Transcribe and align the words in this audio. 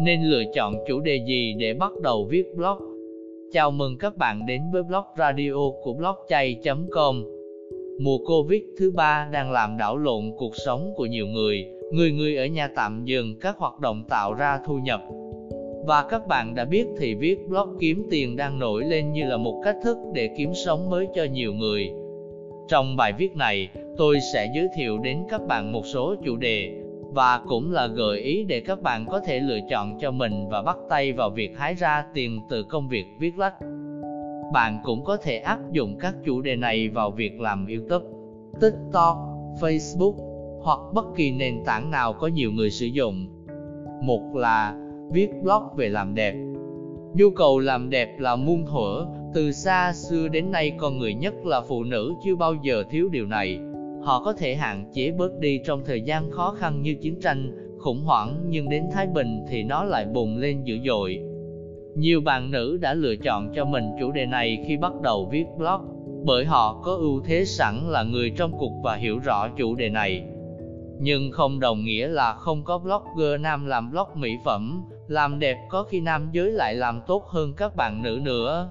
Nên 0.00 0.22
lựa 0.22 0.42
chọn 0.54 0.74
chủ 0.86 1.00
đề 1.00 1.16
gì 1.26 1.54
để 1.58 1.74
bắt 1.74 1.92
đầu 2.02 2.26
viết 2.30 2.44
blog? 2.56 2.78
Chào 3.52 3.70
mừng 3.70 3.98
các 3.98 4.16
bạn 4.16 4.46
đến 4.46 4.62
với 4.72 4.82
blog 4.82 5.04
radio 5.18 5.70
của 5.82 5.94
blogchay.com 5.94 7.24
Mùa 8.00 8.18
Covid 8.18 8.62
thứ 8.78 8.90
ba 8.90 9.28
đang 9.32 9.52
làm 9.52 9.76
đảo 9.78 9.96
lộn 9.96 10.32
cuộc 10.38 10.52
sống 10.66 10.92
của 10.96 11.06
nhiều 11.06 11.26
người, 11.26 11.66
người 11.92 12.12
người 12.12 12.36
ở 12.36 12.46
nhà 12.46 12.68
tạm 12.76 13.04
dừng 13.04 13.38
các 13.40 13.56
hoạt 13.58 13.80
động 13.80 14.04
tạo 14.08 14.34
ra 14.34 14.60
thu 14.66 14.78
nhập. 14.78 15.00
Và 15.86 16.06
các 16.10 16.26
bạn 16.26 16.54
đã 16.54 16.64
biết 16.64 16.86
thì 16.98 17.14
viết 17.14 17.48
blog 17.48 17.76
kiếm 17.80 18.06
tiền 18.10 18.36
đang 18.36 18.58
nổi 18.58 18.84
lên 18.84 19.12
như 19.12 19.24
là 19.24 19.36
một 19.36 19.60
cách 19.64 19.76
thức 19.84 19.96
để 20.14 20.28
kiếm 20.38 20.50
sống 20.64 20.90
mới 20.90 21.06
cho 21.14 21.24
nhiều 21.24 21.52
người. 21.52 21.90
Trong 22.68 22.96
bài 22.96 23.12
viết 23.18 23.36
này, 23.36 23.68
tôi 23.96 24.18
sẽ 24.32 24.52
giới 24.54 24.68
thiệu 24.76 24.98
đến 24.98 25.18
các 25.28 25.40
bạn 25.46 25.72
một 25.72 25.86
số 25.86 26.14
chủ 26.24 26.36
đề 26.36 26.83
và 27.14 27.40
cũng 27.46 27.72
là 27.72 27.86
gợi 27.86 28.20
ý 28.20 28.44
để 28.44 28.60
các 28.60 28.82
bạn 28.82 29.06
có 29.06 29.20
thể 29.20 29.40
lựa 29.40 29.58
chọn 29.70 29.98
cho 30.00 30.10
mình 30.10 30.48
và 30.50 30.62
bắt 30.62 30.76
tay 30.88 31.12
vào 31.12 31.30
việc 31.30 31.58
hái 31.58 31.74
ra 31.74 32.04
tiền 32.14 32.40
từ 32.50 32.62
công 32.62 32.88
việc 32.88 33.04
viết 33.18 33.38
lách. 33.38 33.54
Bạn 34.52 34.80
cũng 34.84 35.04
có 35.04 35.16
thể 35.16 35.38
áp 35.38 35.58
dụng 35.72 35.98
các 36.00 36.14
chủ 36.24 36.40
đề 36.40 36.56
này 36.56 36.88
vào 36.88 37.10
việc 37.10 37.40
làm 37.40 37.66
YouTube, 37.66 38.06
TikTok, 38.60 39.16
Facebook 39.60 40.14
hoặc 40.62 40.78
bất 40.94 41.04
kỳ 41.16 41.30
nền 41.30 41.64
tảng 41.64 41.90
nào 41.90 42.12
có 42.12 42.26
nhiều 42.26 42.52
người 42.52 42.70
sử 42.70 42.86
dụng. 42.86 43.26
Một 44.02 44.34
là 44.34 44.76
viết 45.12 45.30
blog 45.42 45.62
về 45.76 45.88
làm 45.88 46.14
đẹp. 46.14 46.34
Nhu 47.14 47.30
cầu 47.30 47.58
làm 47.58 47.90
đẹp 47.90 48.18
là 48.18 48.36
muôn 48.36 48.66
thuở, 48.66 49.06
từ 49.34 49.52
xa 49.52 49.92
xưa 49.92 50.28
đến 50.28 50.50
nay 50.50 50.72
con 50.78 50.98
người 50.98 51.14
nhất 51.14 51.34
là 51.44 51.60
phụ 51.60 51.84
nữ 51.84 52.14
chưa 52.24 52.36
bao 52.36 52.54
giờ 52.62 52.84
thiếu 52.90 53.08
điều 53.08 53.26
này. 53.26 53.58
Họ 54.04 54.22
có 54.24 54.32
thể 54.32 54.54
hạn 54.54 54.90
chế 54.94 55.10
bớt 55.10 55.38
đi 55.38 55.60
trong 55.66 55.84
thời 55.84 56.02
gian 56.02 56.30
khó 56.30 56.54
khăn 56.58 56.82
như 56.82 56.94
chiến 56.94 57.20
tranh, 57.20 57.50
khủng 57.78 58.00
hoảng 58.04 58.44
nhưng 58.46 58.68
đến 58.68 58.84
Thái 58.92 59.06
Bình 59.06 59.44
thì 59.48 59.62
nó 59.62 59.84
lại 59.84 60.06
bùng 60.06 60.36
lên 60.36 60.64
dữ 60.64 60.78
dội. 60.86 61.20
Nhiều 61.96 62.20
bạn 62.20 62.50
nữ 62.50 62.78
đã 62.80 62.94
lựa 62.94 63.16
chọn 63.16 63.52
cho 63.54 63.64
mình 63.64 63.84
chủ 64.00 64.12
đề 64.12 64.26
này 64.26 64.64
khi 64.66 64.76
bắt 64.76 64.92
đầu 65.02 65.28
viết 65.32 65.44
blog, 65.58 65.80
bởi 66.24 66.44
họ 66.44 66.80
có 66.84 66.92
ưu 66.92 67.20
thế 67.24 67.44
sẵn 67.44 67.80
là 67.88 68.02
người 68.02 68.30
trong 68.30 68.52
cuộc 68.58 68.72
và 68.82 68.94
hiểu 68.94 69.18
rõ 69.18 69.48
chủ 69.48 69.74
đề 69.74 69.88
này. 69.88 70.24
Nhưng 71.00 71.30
không 71.32 71.60
đồng 71.60 71.84
nghĩa 71.84 72.08
là 72.08 72.34
không 72.34 72.64
có 72.64 72.78
blogger 72.78 73.40
nam 73.40 73.66
làm 73.66 73.90
blog 73.90 74.06
mỹ 74.14 74.30
phẩm, 74.44 74.82
làm 75.08 75.38
đẹp 75.38 75.56
có 75.70 75.82
khi 75.82 76.00
nam 76.00 76.28
giới 76.32 76.50
lại 76.50 76.74
làm 76.74 77.00
tốt 77.06 77.24
hơn 77.26 77.54
các 77.56 77.76
bạn 77.76 78.02
nữ 78.02 78.20
nữa. 78.22 78.70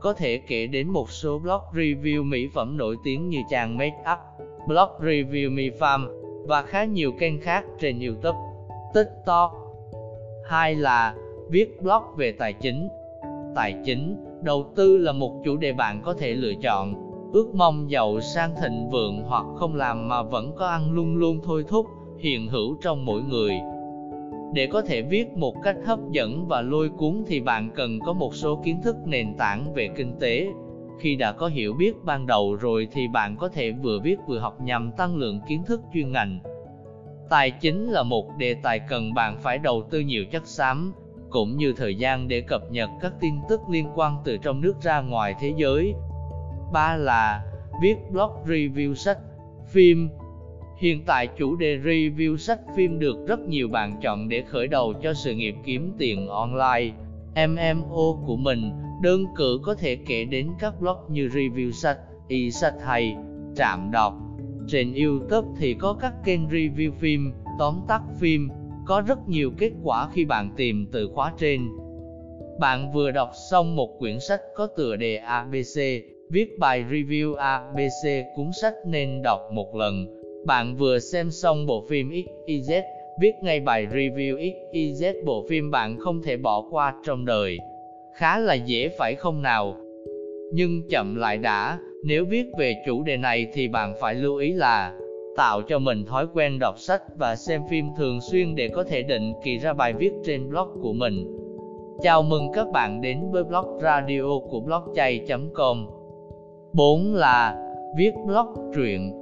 Có 0.00 0.12
thể 0.12 0.38
kể 0.46 0.66
đến 0.66 0.88
một 0.88 1.10
số 1.10 1.38
blog 1.38 1.60
review 1.72 2.24
mỹ 2.24 2.48
phẩm 2.54 2.76
nổi 2.76 2.96
tiếng 3.04 3.28
như 3.28 3.38
chàng 3.50 3.78
Make 3.78 4.04
Up, 4.12 4.18
blog 4.66 4.88
review 5.00 5.50
Mi 5.50 5.70
Farm 5.70 6.06
và 6.46 6.62
khá 6.62 6.84
nhiều 6.84 7.12
kênh 7.12 7.40
khác 7.40 7.64
trên 7.80 8.00
YouTube, 8.00 8.38
TikTok. 8.94 9.52
Hai 10.48 10.74
là 10.74 11.14
viết 11.50 11.82
blog 11.82 12.02
về 12.16 12.32
tài 12.32 12.52
chính. 12.52 12.88
Tài 13.54 13.74
chính, 13.84 14.24
đầu 14.42 14.72
tư 14.76 14.98
là 14.98 15.12
một 15.12 15.42
chủ 15.44 15.56
đề 15.56 15.72
bạn 15.72 16.02
có 16.04 16.14
thể 16.14 16.34
lựa 16.34 16.54
chọn. 16.62 16.94
Ước 17.32 17.54
mong 17.54 17.90
giàu 17.90 18.20
sang 18.20 18.54
thịnh 18.62 18.90
vượng 18.90 19.22
hoặc 19.22 19.44
không 19.56 19.74
làm 19.74 20.08
mà 20.08 20.22
vẫn 20.22 20.52
có 20.56 20.66
ăn 20.66 20.92
luôn 20.92 21.16
luôn 21.16 21.40
thôi 21.44 21.64
thúc, 21.68 21.86
hiện 22.18 22.48
hữu 22.48 22.76
trong 22.82 23.04
mỗi 23.04 23.22
người. 23.22 23.52
Để 24.52 24.66
có 24.66 24.82
thể 24.82 25.02
viết 25.02 25.28
một 25.36 25.54
cách 25.62 25.76
hấp 25.84 25.98
dẫn 26.10 26.46
và 26.48 26.62
lôi 26.62 26.88
cuốn 26.88 27.24
thì 27.26 27.40
bạn 27.40 27.70
cần 27.74 27.98
có 28.00 28.12
một 28.12 28.34
số 28.34 28.60
kiến 28.64 28.80
thức 28.82 28.96
nền 29.06 29.36
tảng 29.38 29.74
về 29.74 29.88
kinh 29.96 30.18
tế. 30.20 30.48
Khi 31.00 31.16
đã 31.16 31.32
có 31.32 31.46
hiểu 31.46 31.74
biết 31.74 31.94
ban 32.04 32.26
đầu 32.26 32.54
rồi 32.54 32.88
thì 32.92 33.08
bạn 33.08 33.36
có 33.36 33.48
thể 33.48 33.72
vừa 33.72 33.98
viết 34.00 34.16
vừa 34.26 34.38
học 34.38 34.60
nhằm 34.60 34.92
tăng 34.92 35.16
lượng 35.16 35.40
kiến 35.48 35.62
thức 35.66 35.80
chuyên 35.94 36.12
ngành. 36.12 36.40
Tài 37.30 37.50
chính 37.50 37.88
là 37.88 38.02
một 38.02 38.36
đề 38.38 38.54
tài 38.54 38.78
cần 38.78 39.14
bạn 39.14 39.38
phải 39.40 39.58
đầu 39.58 39.82
tư 39.90 40.00
nhiều 40.00 40.24
chất 40.32 40.46
xám, 40.46 40.94
cũng 41.30 41.56
như 41.56 41.72
thời 41.72 41.94
gian 41.94 42.28
để 42.28 42.40
cập 42.40 42.62
nhật 42.70 42.90
các 43.00 43.12
tin 43.20 43.34
tức 43.48 43.60
liên 43.70 43.86
quan 43.94 44.16
từ 44.24 44.36
trong 44.36 44.60
nước 44.60 44.74
ra 44.82 45.00
ngoài 45.00 45.34
thế 45.40 45.52
giới. 45.56 45.94
Ba 46.72 46.96
là 46.96 47.44
viết 47.82 47.96
blog 48.10 48.30
review 48.46 48.94
sách, 48.94 49.18
phim, 49.66 50.08
Hiện 50.78 51.04
tại 51.06 51.28
chủ 51.38 51.56
đề 51.56 51.78
review 51.78 52.36
sách 52.36 52.60
phim 52.76 52.98
được 52.98 53.26
rất 53.26 53.40
nhiều 53.48 53.68
bạn 53.68 54.00
chọn 54.02 54.28
để 54.28 54.42
khởi 54.42 54.66
đầu 54.66 54.94
cho 55.02 55.14
sự 55.14 55.34
nghiệp 55.34 55.54
kiếm 55.64 55.92
tiền 55.98 56.28
online. 56.28 56.92
MMO 57.48 58.16
của 58.26 58.36
mình, 58.36 58.70
đơn 59.02 59.24
cử 59.36 59.60
có 59.62 59.74
thể 59.74 59.96
kể 60.06 60.24
đến 60.24 60.48
các 60.58 60.80
blog 60.80 60.96
như 61.08 61.28
review 61.28 61.70
sách, 61.70 61.98
y 62.28 62.50
sách 62.50 62.74
hay, 62.84 63.16
trạm 63.56 63.90
đọc. 63.92 64.14
Trên 64.68 64.94
YouTube 64.94 65.48
thì 65.58 65.74
có 65.74 65.96
các 66.00 66.14
kênh 66.24 66.48
review 66.48 66.92
phim, 66.92 67.32
tóm 67.58 67.80
tắt 67.88 68.02
phim, 68.20 68.48
có 68.86 69.02
rất 69.06 69.28
nhiều 69.28 69.50
kết 69.58 69.70
quả 69.82 70.08
khi 70.12 70.24
bạn 70.24 70.50
tìm 70.56 70.86
từ 70.92 71.10
khóa 71.14 71.32
trên. 71.38 71.68
Bạn 72.60 72.92
vừa 72.92 73.10
đọc 73.10 73.30
xong 73.50 73.76
một 73.76 73.98
quyển 73.98 74.20
sách 74.20 74.40
có 74.56 74.66
tựa 74.66 74.96
đề 74.96 75.16
ABC, 75.16 75.80
viết 76.30 76.58
bài 76.58 76.84
review 76.90 77.34
ABC 77.34 78.26
cuốn 78.36 78.50
sách 78.60 78.74
nên 78.86 79.22
đọc 79.22 79.40
một 79.52 79.74
lần 79.74 80.17
bạn 80.46 80.76
vừa 80.76 80.98
xem 80.98 81.30
xong 81.30 81.66
bộ 81.66 81.84
phim 81.88 82.10
XYZ, 82.10 82.82
viết 83.20 83.32
ngay 83.42 83.60
bài 83.60 83.86
review 83.92 84.52
XYZ 84.72 85.24
bộ 85.24 85.46
phim 85.48 85.70
bạn 85.70 85.96
không 85.98 86.22
thể 86.22 86.36
bỏ 86.36 86.64
qua 86.70 86.94
trong 87.04 87.24
đời. 87.24 87.58
Khá 88.14 88.38
là 88.38 88.54
dễ 88.54 88.88
phải 88.98 89.14
không 89.14 89.42
nào? 89.42 89.76
Nhưng 90.52 90.82
chậm 90.90 91.14
lại 91.14 91.38
đã, 91.38 91.78
nếu 92.04 92.24
viết 92.24 92.46
về 92.58 92.74
chủ 92.86 93.02
đề 93.02 93.16
này 93.16 93.46
thì 93.52 93.68
bạn 93.68 93.94
phải 94.00 94.14
lưu 94.14 94.36
ý 94.36 94.52
là 94.52 94.94
tạo 95.36 95.62
cho 95.62 95.78
mình 95.78 96.04
thói 96.04 96.26
quen 96.34 96.58
đọc 96.58 96.78
sách 96.78 97.02
và 97.16 97.36
xem 97.36 97.62
phim 97.70 97.86
thường 97.98 98.20
xuyên 98.20 98.54
để 98.54 98.68
có 98.68 98.84
thể 98.84 99.02
định 99.02 99.32
kỳ 99.44 99.58
ra 99.58 99.72
bài 99.72 99.92
viết 99.92 100.12
trên 100.24 100.48
blog 100.48 100.68
của 100.82 100.92
mình. 100.92 101.26
Chào 102.02 102.22
mừng 102.22 102.52
các 102.54 102.66
bạn 102.72 103.00
đến 103.00 103.30
với 103.30 103.44
blog 103.44 103.78
radio 103.82 104.38
của 104.50 104.60
blogchay.com 104.60 105.86
4 106.72 107.14
là 107.14 107.56
viết 107.96 108.12
blog 108.26 108.72
truyện 108.74 109.17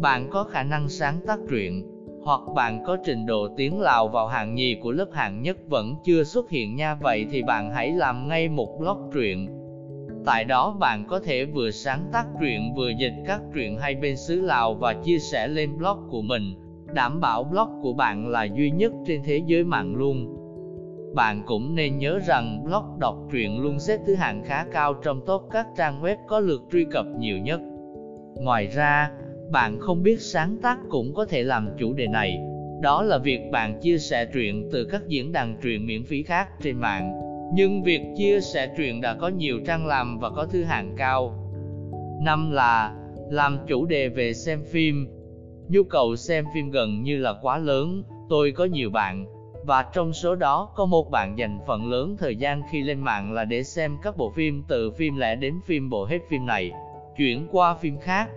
bạn 0.00 0.28
có 0.30 0.44
khả 0.44 0.62
năng 0.62 0.88
sáng 0.88 1.20
tác 1.26 1.38
truyện, 1.50 1.86
hoặc 2.24 2.40
bạn 2.54 2.84
có 2.86 2.96
trình 3.04 3.26
độ 3.26 3.48
tiếng 3.56 3.80
Lào 3.80 4.08
vào 4.08 4.26
hạng 4.26 4.54
nhì 4.54 4.74
của 4.82 4.92
lớp 4.92 5.08
hạng 5.12 5.42
nhất 5.42 5.56
vẫn 5.68 5.94
chưa 6.04 6.24
xuất 6.24 6.50
hiện 6.50 6.76
nha 6.76 6.94
vậy 6.94 7.26
thì 7.30 7.42
bạn 7.42 7.70
hãy 7.70 7.92
làm 7.92 8.28
ngay 8.28 8.48
một 8.48 8.78
blog 8.78 9.10
truyện. 9.12 9.48
Tại 10.24 10.44
đó 10.44 10.76
bạn 10.80 11.06
có 11.08 11.20
thể 11.20 11.44
vừa 11.44 11.70
sáng 11.70 12.08
tác 12.12 12.26
truyện 12.40 12.74
vừa 12.76 12.90
dịch 12.98 13.12
các 13.26 13.40
truyện 13.54 13.78
hay 13.78 13.94
bên 13.94 14.16
xứ 14.16 14.40
Lào 14.40 14.74
và 14.74 14.94
chia 14.94 15.18
sẻ 15.18 15.48
lên 15.48 15.78
blog 15.78 16.08
của 16.10 16.22
mình, 16.22 16.54
đảm 16.94 17.20
bảo 17.20 17.44
blog 17.44 17.68
của 17.82 17.92
bạn 17.92 18.28
là 18.28 18.44
duy 18.44 18.70
nhất 18.70 18.92
trên 19.06 19.22
thế 19.24 19.42
giới 19.46 19.64
mạng 19.64 19.94
luôn. 19.94 20.36
Bạn 21.14 21.42
cũng 21.46 21.74
nên 21.74 21.98
nhớ 21.98 22.18
rằng 22.26 22.64
blog 22.64 22.98
đọc 22.98 23.16
truyện 23.32 23.62
luôn 23.62 23.78
xếp 23.78 23.98
thứ 24.06 24.14
hạng 24.14 24.42
khá 24.44 24.64
cao 24.72 24.94
trong 24.94 25.20
top 25.26 25.42
các 25.50 25.66
trang 25.76 26.02
web 26.02 26.16
có 26.28 26.40
lượt 26.40 26.62
truy 26.72 26.84
cập 26.90 27.06
nhiều 27.18 27.38
nhất. 27.38 27.60
Ngoài 28.40 28.66
ra, 28.66 29.10
bạn 29.50 29.78
không 29.80 30.02
biết 30.02 30.20
sáng 30.20 30.56
tác 30.62 30.78
cũng 30.88 31.14
có 31.14 31.24
thể 31.24 31.42
làm 31.42 31.68
chủ 31.78 31.92
đề 31.92 32.06
này. 32.06 32.38
Đó 32.82 33.02
là 33.02 33.18
việc 33.18 33.40
bạn 33.52 33.80
chia 33.80 33.98
sẻ 33.98 34.24
truyện 34.24 34.68
từ 34.72 34.84
các 34.84 35.02
diễn 35.08 35.32
đàn 35.32 35.56
truyện 35.62 35.86
miễn 35.86 36.04
phí 36.04 36.22
khác 36.22 36.48
trên 36.62 36.76
mạng. 36.76 37.20
Nhưng 37.54 37.82
việc 37.82 38.00
chia 38.16 38.40
sẻ 38.40 38.74
truyện 38.76 39.00
đã 39.00 39.14
có 39.14 39.28
nhiều 39.28 39.60
trang 39.66 39.86
làm 39.86 40.18
và 40.18 40.30
có 40.30 40.46
thứ 40.46 40.62
hạng 40.62 40.94
cao. 40.96 41.34
Năm 42.22 42.50
là 42.50 42.94
làm 43.30 43.58
chủ 43.66 43.86
đề 43.86 44.08
về 44.08 44.32
xem 44.34 44.64
phim. 44.72 45.08
Nhu 45.68 45.82
cầu 45.82 46.16
xem 46.16 46.44
phim 46.54 46.70
gần 46.70 47.02
như 47.02 47.18
là 47.18 47.34
quá 47.42 47.58
lớn, 47.58 48.02
tôi 48.28 48.52
có 48.52 48.64
nhiều 48.64 48.90
bạn, 48.90 49.26
và 49.64 49.82
trong 49.92 50.12
số 50.12 50.34
đó 50.34 50.72
có 50.76 50.86
một 50.86 51.10
bạn 51.10 51.38
dành 51.38 51.58
phần 51.66 51.90
lớn 51.90 52.16
thời 52.18 52.36
gian 52.36 52.62
khi 52.70 52.82
lên 52.82 53.00
mạng 53.00 53.32
là 53.32 53.44
để 53.44 53.62
xem 53.62 53.96
các 54.02 54.16
bộ 54.16 54.30
phim 54.30 54.62
từ 54.68 54.90
phim 54.90 55.16
lẻ 55.16 55.36
đến 55.36 55.54
phim 55.66 55.90
bộ 55.90 56.04
hết 56.04 56.18
phim 56.28 56.46
này, 56.46 56.72
chuyển 57.16 57.46
qua 57.50 57.74
phim 57.74 57.98
khác, 57.98 58.28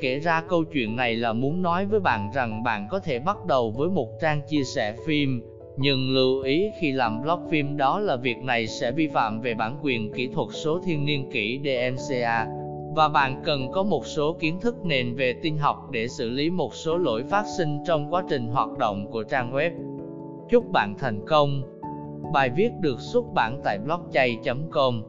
Kể 0.00 0.18
ra 0.18 0.40
câu 0.48 0.64
chuyện 0.64 0.96
này 0.96 1.16
là 1.16 1.32
muốn 1.32 1.62
nói 1.62 1.86
với 1.86 2.00
bạn 2.00 2.30
rằng 2.34 2.62
bạn 2.62 2.88
có 2.90 2.98
thể 2.98 3.18
bắt 3.18 3.36
đầu 3.46 3.70
với 3.70 3.88
một 3.88 4.08
trang 4.20 4.40
chia 4.48 4.64
sẻ 4.64 4.94
phim, 5.06 5.42
nhưng 5.76 6.10
lưu 6.10 6.42
ý 6.42 6.70
khi 6.80 6.92
làm 6.92 7.22
blog 7.22 7.48
phim 7.50 7.76
đó 7.76 8.00
là 8.00 8.16
việc 8.16 8.36
này 8.36 8.66
sẽ 8.66 8.92
vi 8.92 9.08
phạm 9.08 9.40
về 9.40 9.54
bản 9.54 9.78
quyền 9.82 10.12
kỹ 10.12 10.28
thuật 10.34 10.48
số 10.52 10.80
thiên 10.84 11.06
niên 11.06 11.30
kỷ 11.30 11.60
DMCA, 11.64 12.46
và 12.94 13.08
bạn 13.08 13.42
cần 13.44 13.70
có 13.72 13.82
một 13.82 14.06
số 14.06 14.36
kiến 14.40 14.60
thức 14.60 14.76
nền 14.84 15.14
về 15.14 15.34
tin 15.42 15.56
học 15.56 15.76
để 15.90 16.08
xử 16.08 16.30
lý 16.30 16.50
một 16.50 16.74
số 16.74 16.96
lỗi 16.96 17.24
phát 17.30 17.44
sinh 17.56 17.78
trong 17.86 18.14
quá 18.14 18.22
trình 18.28 18.46
hoạt 18.46 18.78
động 18.78 19.10
của 19.10 19.22
trang 19.22 19.52
web. 19.52 19.70
Chúc 20.50 20.70
bạn 20.72 20.94
thành 20.98 21.20
công! 21.26 21.62
Bài 22.32 22.50
viết 22.56 22.70
được 22.80 23.00
xuất 23.00 23.24
bản 23.34 23.60
tại 23.64 23.78
blogchay.com 23.78 25.02